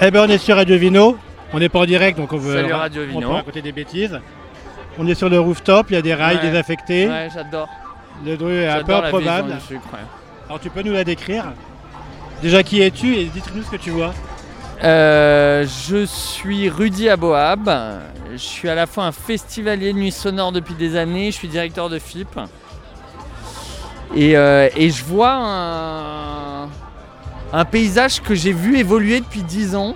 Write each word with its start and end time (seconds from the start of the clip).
Eh 0.00 0.10
ben 0.10 0.20
on 0.26 0.28
est 0.28 0.38
sur 0.38 0.56
Radio 0.56 0.76
Vino, 0.78 1.18
on 1.52 1.58
n'est 1.58 1.68
pas 1.68 1.80
en 1.80 1.84
direct 1.86 2.18
donc 2.18 2.32
on 2.32 2.36
veut 2.38 2.54
Salut 2.54 2.72
Radio 2.72 3.02
on 3.02 3.06
Vino. 3.06 3.28
peut 3.28 3.34
raconter 3.34 3.62
des 3.62 3.72
bêtises. 3.72 4.20
On 4.98 5.06
est 5.06 5.14
sur 5.14 5.28
le 5.28 5.38
rooftop, 5.38 5.86
il 5.90 5.94
y 5.94 5.96
a 5.96 6.02
des 6.02 6.14
rails 6.14 6.36
Ouais. 6.36 6.42
désaffectés, 6.42 7.08
Ouais, 7.08 7.28
j'adore. 7.32 7.68
le 8.24 8.36
dru 8.36 8.54
est 8.62 8.68
un 8.68 8.82
peu 8.84 8.92
J'adore 8.92 9.02
la 9.02 9.10
vision 9.10 9.18
improbable. 9.32 9.54
du 9.54 9.60
sucre, 9.66 9.88
ouais. 9.92 9.98
Alors 10.48 10.60
tu 10.60 10.70
peux 10.70 10.82
nous 10.82 10.92
la 10.92 11.04
décrire? 11.04 11.44
Déjà 12.42 12.62
qui 12.62 12.80
es-tu 12.82 13.16
et 13.16 13.24
dis-nous 13.24 13.62
ce 13.64 13.70
que 13.70 13.76
tu 13.76 13.90
vois. 13.90 14.14
Euh, 14.84 15.66
je 15.88 16.04
suis 16.06 16.68
Rudy 16.68 17.08
Aboab. 17.08 17.68
Je 18.32 18.36
suis 18.36 18.68
à 18.68 18.76
la 18.76 18.86
fois 18.86 19.04
un 19.06 19.12
festivalier 19.12 19.92
de 19.92 19.98
nuit 19.98 20.12
sonore 20.12 20.52
depuis 20.52 20.74
des 20.74 20.94
années. 20.96 21.32
Je 21.32 21.36
suis 21.36 21.48
directeur 21.48 21.88
de 21.88 21.98
FIP. 21.98 22.38
Et, 24.14 24.36
euh, 24.36 24.68
et 24.76 24.90
je 24.90 25.04
vois 25.04 25.32
un, 25.34 26.47
un 27.52 27.64
paysage 27.64 28.20
que 28.20 28.34
j'ai 28.34 28.52
vu 28.52 28.78
évoluer 28.78 29.20
depuis 29.20 29.42
10 29.42 29.74
ans. 29.74 29.94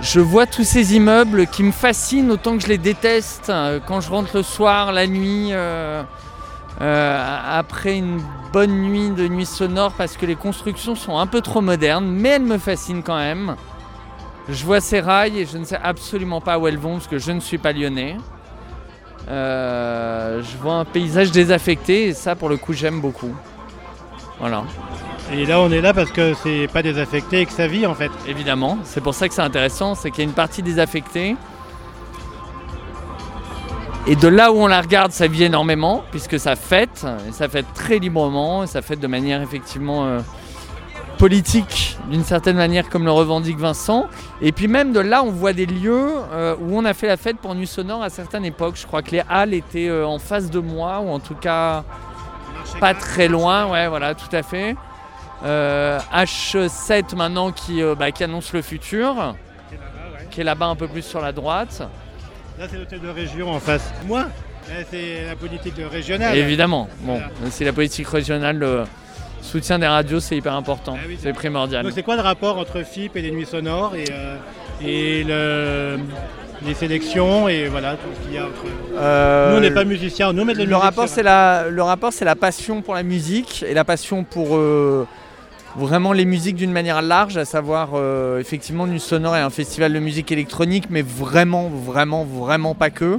Je 0.00 0.20
vois 0.20 0.46
tous 0.46 0.64
ces 0.64 0.96
immeubles 0.96 1.46
qui 1.46 1.62
me 1.62 1.72
fascinent 1.72 2.30
autant 2.30 2.56
que 2.56 2.62
je 2.62 2.68
les 2.68 2.78
déteste 2.78 3.48
euh, 3.48 3.78
quand 3.84 4.00
je 4.00 4.10
rentre 4.10 4.30
le 4.34 4.42
soir, 4.42 4.92
la 4.92 5.06
nuit, 5.06 5.48
euh, 5.52 6.02
euh, 6.80 7.38
après 7.48 7.96
une 7.96 8.20
bonne 8.52 8.72
nuit 8.72 9.10
de 9.10 9.28
nuit 9.28 9.46
sonore 9.46 9.92
parce 9.92 10.16
que 10.16 10.26
les 10.26 10.34
constructions 10.34 10.96
sont 10.96 11.16
un 11.16 11.26
peu 11.26 11.40
trop 11.40 11.60
modernes, 11.60 12.06
mais 12.06 12.30
elles 12.30 12.42
me 12.42 12.58
fascinent 12.58 13.02
quand 13.02 13.16
même. 13.16 13.56
Je 14.48 14.64
vois 14.64 14.80
ces 14.80 15.00
rails 15.00 15.38
et 15.38 15.46
je 15.46 15.56
ne 15.56 15.64
sais 15.64 15.78
absolument 15.82 16.40
pas 16.40 16.58
où 16.58 16.66
elles 16.66 16.76
vont 16.76 16.94
parce 16.94 17.06
que 17.06 17.18
je 17.18 17.32
ne 17.32 17.40
suis 17.40 17.58
pas 17.58 17.72
lyonnais. 17.72 18.16
Je 19.26 20.56
vois 20.60 20.74
un 20.74 20.84
paysage 20.84 21.30
désaffecté 21.30 22.08
et 22.08 22.14
ça 22.14 22.34
pour 22.34 22.50
le 22.50 22.58
coup 22.58 22.74
j'aime 22.74 23.00
beaucoup. 23.00 23.34
Voilà. 24.38 24.64
Et 25.32 25.46
là 25.46 25.60
on 25.60 25.70
est 25.70 25.80
là 25.80 25.94
parce 25.94 26.10
que 26.10 26.34
c'est 26.34 26.68
pas 26.72 26.82
désaffecté 26.82 27.40
et 27.40 27.46
que 27.46 27.52
ça 27.52 27.66
vit 27.66 27.86
en 27.86 27.94
fait. 27.94 28.10
Évidemment, 28.26 28.78
c'est 28.84 29.00
pour 29.00 29.14
ça 29.14 29.28
que 29.28 29.34
c'est 29.34 29.42
intéressant, 29.42 29.94
c'est 29.94 30.10
qu'il 30.10 30.24
y 30.24 30.26
a 30.26 30.28
une 30.28 30.34
partie 30.34 30.62
désaffectée. 30.62 31.36
Et 34.06 34.16
de 34.16 34.28
là 34.28 34.52
où 34.52 34.56
on 34.56 34.66
la 34.66 34.82
regarde, 34.82 35.12
ça 35.12 35.26
vit 35.26 35.44
énormément, 35.44 36.04
puisque 36.10 36.38
ça 36.38 36.56
fête, 36.56 37.06
et 37.26 37.32
ça 37.32 37.48
fête 37.48 37.64
très 37.74 37.98
librement, 37.98 38.62
et 38.62 38.66
ça 38.66 38.82
fête 38.82 39.00
de 39.00 39.06
manière 39.06 39.40
effectivement 39.40 40.04
euh, 40.04 40.20
politique, 41.16 41.96
d'une 42.10 42.22
certaine 42.22 42.56
manière, 42.56 42.90
comme 42.90 43.06
le 43.06 43.10
revendique 43.10 43.56
Vincent. 43.56 44.06
Et 44.42 44.52
puis 44.52 44.68
même 44.68 44.92
de 44.92 45.00
là, 45.00 45.22
on 45.24 45.30
voit 45.30 45.54
des 45.54 45.64
lieux 45.64 46.10
euh, 46.32 46.54
où 46.60 46.76
on 46.76 46.84
a 46.84 46.92
fait 46.92 47.06
la 47.06 47.16
fête 47.16 47.38
pour 47.38 47.54
Nuit 47.54 47.66
Sonore 47.66 48.02
à 48.02 48.10
certaines 48.10 48.44
époques. 48.44 48.76
Je 48.76 48.86
crois 48.86 49.00
que 49.00 49.12
les 49.12 49.22
halles 49.26 49.54
étaient 49.54 49.88
euh, 49.88 50.06
en 50.06 50.18
face 50.18 50.50
de 50.50 50.60
moi, 50.60 51.00
ou 51.00 51.08
en 51.08 51.18
tout 51.18 51.34
cas 51.34 51.82
pas 52.80 52.94
très 52.94 53.28
loin, 53.28 53.66
ouais, 53.70 53.88
voilà, 53.88 54.14
tout 54.14 54.34
à 54.34 54.42
fait. 54.42 54.74
Euh, 55.44 55.98
H7 56.12 57.14
maintenant 57.16 57.52
qui, 57.52 57.82
euh, 57.82 57.94
bah, 57.94 58.10
qui 58.12 58.24
annonce 58.24 58.52
le 58.52 58.62
futur, 58.62 59.34
qui 60.30 60.40
est 60.40 60.44
là-bas 60.44 60.66
un 60.66 60.76
peu 60.76 60.88
plus 60.88 61.02
sur 61.02 61.20
la 61.20 61.32
droite. 61.32 61.82
Là 62.58 62.66
c'est 62.70 62.76
l'hôtel 62.78 63.00
de 63.00 63.08
région 63.08 63.50
en 63.52 63.60
face. 63.60 63.92
Moi 64.06 64.26
c'est 64.90 65.26
la 65.26 65.36
politique 65.36 65.74
régionale. 65.90 66.36
Évidemment, 66.36 66.88
bon, 67.00 67.14
Voilà. 67.18 67.30
c'est 67.50 67.64
la 67.66 67.72
politique 67.74 68.08
régionale, 68.08 68.56
le 68.58 68.84
soutien 69.42 69.78
des 69.78 69.86
radios, 69.86 70.20
c'est 70.20 70.36
hyper 70.36 70.54
important, 70.54 70.96
Ah 70.98 71.04
oui, 71.06 71.18
c'est 71.20 71.34
primordial. 71.34 71.82
Donc 71.84 71.92
c'est 71.94 72.02
quoi 72.02 72.16
le 72.16 72.22
rapport 72.22 72.56
entre 72.58 72.82
FIP 72.82 73.16
et 73.16 73.20
les 73.22 73.30
nuits 73.30 73.44
sonores 73.44 73.94
et, 73.94 74.04
euh, 74.10 74.36
et 74.80 75.24
le- 75.24 75.98
les 76.66 76.74
sélections 76.74 77.48
et 77.48 77.68
voilà 77.68 77.94
tout 77.94 78.08
ce 78.14 78.24
qu'il 78.26 78.34
y 78.34 78.38
a 78.38 78.44
entre. 78.46 78.64
Euh, 78.96 79.50
Nous 79.52 79.58
on 79.58 79.60
n'est 79.60 79.70
pas 79.70 79.84
musiciens, 79.84 80.32
nous 80.32 80.42
on 80.42 80.44
met 80.44 80.54
de 80.54 80.58
la 80.58 80.64
le 80.64 80.70
musique 80.70 80.82
rapport, 80.82 81.08
c'est 81.08 81.22
la, 81.22 81.68
le 81.68 81.82
rapport, 81.82 82.12
c'est 82.12 82.24
la 82.24 82.36
passion 82.36 82.82
pour 82.82 82.94
la 82.94 83.02
musique 83.02 83.64
et 83.68 83.74
la 83.74 83.84
passion 83.84 84.24
pour 84.24 84.56
euh, 84.56 85.06
vraiment 85.76 86.12
les 86.12 86.24
musiques 86.24 86.56
d'une 86.56 86.72
manière 86.72 87.02
large, 87.02 87.36
à 87.36 87.44
savoir 87.44 87.90
euh, 87.94 88.38
effectivement 88.40 88.86
Nuit 88.86 89.00
Sonore 89.00 89.36
est 89.36 89.40
un 89.40 89.50
festival 89.50 89.92
de 89.92 89.98
musique 89.98 90.30
électronique, 90.32 90.84
mais 90.90 91.02
vraiment, 91.02 91.68
vraiment, 91.68 92.24
vraiment 92.24 92.74
pas 92.74 92.90
que, 92.90 93.18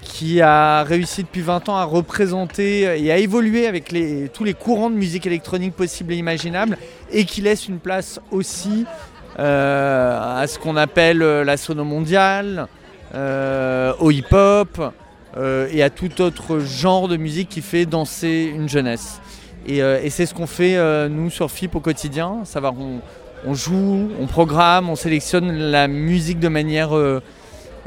qui 0.00 0.40
a 0.40 0.84
réussi 0.84 1.22
depuis 1.24 1.42
20 1.42 1.68
ans 1.68 1.76
à 1.76 1.84
représenter 1.84 3.02
et 3.02 3.12
à 3.12 3.18
évoluer 3.18 3.66
avec 3.66 3.92
les, 3.92 4.28
tous 4.32 4.44
les 4.44 4.54
courants 4.54 4.90
de 4.90 4.94
musique 4.96 5.26
électronique 5.26 5.74
possibles 5.74 6.12
et 6.12 6.16
imaginables, 6.16 6.78
et 7.12 7.24
qui 7.24 7.40
laisse 7.40 7.68
une 7.68 7.78
place 7.78 8.20
aussi 8.30 8.84
euh, 8.86 9.17
à 9.36 10.44
ce 10.46 10.58
qu'on 10.58 10.76
appelle 10.76 11.22
euh, 11.22 11.44
la 11.44 11.56
sono 11.56 11.84
mondiale, 11.84 12.66
euh, 13.14 13.92
au 14.00 14.10
hip-hop 14.10 14.92
euh, 15.36 15.68
et 15.72 15.82
à 15.82 15.90
tout 15.90 16.20
autre 16.20 16.58
genre 16.58 17.08
de 17.08 17.16
musique 17.16 17.48
qui 17.48 17.62
fait 17.62 17.86
danser 17.86 18.52
une 18.54 18.68
jeunesse. 18.68 19.20
Et, 19.66 19.82
euh, 19.82 20.08
c'est 20.10 20.26
ce 20.26 20.34
qu'on 20.34 20.46
fait 20.46 20.76
euh, 20.76 21.08
nous 21.08 21.30
sur 21.30 21.50
FIP 21.50 21.76
au 21.76 21.80
quotidien, 21.80 22.44
savoir 22.44 22.74
on, 22.78 23.00
on 23.46 23.54
joue, 23.54 24.10
on 24.20 24.26
programme, 24.26 24.88
on 24.88 24.96
sélectionne 24.96 25.52
la 25.52 25.88
musique 25.88 26.40
de 26.40 26.48
manière 26.48 26.96
euh, 26.96 27.22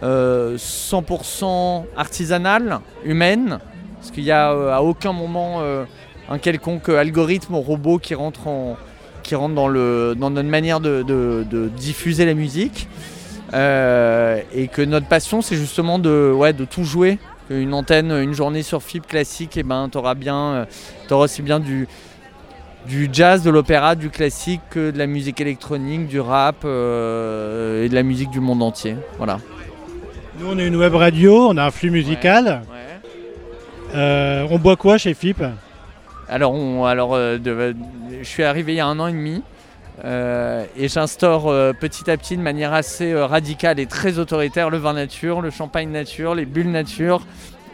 euh, 0.04 0.58
100% 0.58 1.84
artisanale, 1.98 2.80
humaine, 3.04 3.60
parce 4.00 4.12
qu'il 4.12 4.24
n'y 4.24 4.32
a 4.32 4.52
euh, 4.52 4.74
à 4.74 4.82
aucun 4.82 5.14
moment 5.14 5.58
euh, 5.62 5.86
un 6.30 6.38
quelconque 6.38 6.90
algorithme 6.90 7.56
ou 7.56 7.62
robot 7.62 7.98
qui 7.98 8.16
rentre, 8.16 8.48
en, 8.48 8.78
qui 9.22 9.36
rentre 9.36 9.56
dans, 9.56 9.68
le, 9.68 10.16
dans 10.18 10.30
notre 10.30 10.50
manière 10.50 10.80
de, 10.80 11.04
de- 11.04 11.46
de 11.50 11.68
diffuser 11.70 12.26
la 12.26 12.34
musique. 12.34 12.88
Euh, 13.54 14.40
et 14.54 14.68
que 14.68 14.82
notre 14.82 15.08
passion, 15.08 15.42
c'est 15.42 15.56
justement 15.58 16.00
de, 16.00 16.32
ouais, 16.34 16.54
de 16.54 16.66
tout 16.66 16.84
jouer. 16.84 17.20
Une 17.50 17.74
antenne, 17.74 18.12
une 18.12 18.34
journée 18.34 18.64
sur 18.64 18.82
FIP 18.82 19.06
classique, 19.08 19.58
et 19.58 19.64
ben, 19.64 19.90
tu 19.92 19.98
auras, 19.98 20.14
bien, 20.16 20.38
euh, 20.38 20.66
t'auras 21.10 21.26
aussi 21.26 21.42
bien 21.42 21.60
du, 21.60 21.86
du 22.88 23.10
jazz, 23.12 23.44
de 23.44 23.50
l'opéra, 23.50 23.96
du 23.96 24.10
classique, 24.10 24.62
que 24.70 24.90
de 24.92 24.98
la 24.98 25.06
musique 25.06 25.42
électronique, 25.42 26.08
du 26.08 26.22
rap 26.22 26.58
euh, 26.64 27.84
et 27.84 27.90
de 27.90 27.94
la 27.96 28.04
musique 28.04 28.30
du 28.30 28.40
monde 28.40 28.64
entier. 28.64 28.96
Voilà. 29.18 29.40
Nous 30.40 30.48
on 30.50 30.58
est 30.58 30.66
une 30.66 30.78
web 30.78 30.96
radio, 30.96 31.48
on 31.50 31.58
a 31.58 31.66
un 31.66 31.72
flux 31.72 31.92
musical. 31.92 32.62
Euh, 33.94 34.48
on 34.50 34.58
boit 34.58 34.78
quoi 34.78 34.98
chez 34.98 35.14
FIP 35.14 35.44
Alors, 36.32 36.54
on- 36.54 36.86
alors 36.86 37.14
euh, 37.14 37.38
de- 37.38 37.76
je 38.22 38.28
suis 38.28 38.44
arrivé 38.44 38.74
il 38.74 38.78
y 38.78 38.80
a 38.80 38.88
un 38.88 39.00
an 39.00 39.08
et 39.08 39.12
demi 39.12 39.44
euh, 40.06 40.66
et 40.78 40.88
j'instaure 40.88 41.48
euh, 41.50 41.74
petit 41.74 42.10
à 42.10 42.18
petit 42.18 42.38
de 42.38 42.42
manière 42.42 42.74
assez 42.74 43.12
euh, 43.12 43.26
radicale 43.28 43.80
et 43.80 43.86
très 43.86 44.18
autoritaire 44.18 44.70
le 44.70 44.78
vin 44.78 44.94
nature, 44.94 45.42
le 45.42 45.50
champagne 45.52 45.90
nature, 45.92 46.34
les 46.34 46.46
bulles 46.46 46.72
nature, 46.72 47.22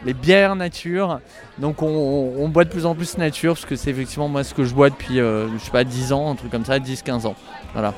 les 0.04 0.12
bières 0.12 0.56
nature. 0.56 1.20
Donc 1.58 1.82
on, 1.82 1.86
on- 1.86 2.34
on 2.44 2.48
boit 2.48 2.64
de 2.64 2.68
plus 2.70 2.84
en 2.84 2.94
plus 2.94 3.16
nature 3.16 3.54
parce 3.54 3.64
que 3.64 3.76
c'est 3.76 3.90
effectivement 3.90 4.28
moi 4.28 4.42
ce 4.44 4.52
que 4.54 4.64
je 4.64 4.74
bois 4.74 4.90
depuis, 4.90 5.20
euh, 5.20 5.46
je 5.56 5.64
sais 5.64 5.70
pas, 5.70 5.84
10 5.84 6.12
ans, 6.12 6.30
un 6.30 6.34
truc 6.34 6.50
comme 6.50 6.64
ça, 6.64 6.78
10-15 6.80 7.26
ans. 7.26 7.36
Voilà. 7.72 7.94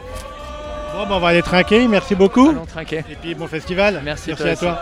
Bon, 0.94 1.06
bah, 1.08 1.14
on 1.16 1.20
va 1.20 1.28
aller 1.28 1.42
trinquer, 1.42 1.88
merci 1.88 2.14
beaucoup. 2.14 2.50
Allons 2.50 2.66
trinquer. 2.66 2.98
Et 3.10 3.14
puis 3.20 3.34
bon 3.34 3.46
festival. 3.46 4.00
Merci, 4.04 4.30
merci 4.30 4.42
toi 4.42 4.50
à 4.50 4.52
aussi. 4.52 4.60
toi. 4.66 4.78